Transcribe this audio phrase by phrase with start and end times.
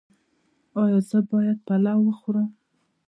[0.81, 2.49] ایا زه باید پلاو وخورم؟